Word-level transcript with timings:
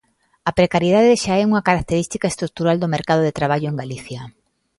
A 0.49 0.51
precariedade 0.59 1.21
xa 1.23 1.35
é 1.41 1.43
unha 1.49 1.65
característica 1.69 2.27
estrutural 2.31 2.77
do 2.79 2.91
mercado 2.95 3.21
de 3.25 3.35
traballo 3.39 3.67
en 3.69 3.79
Galicia. 3.81 4.21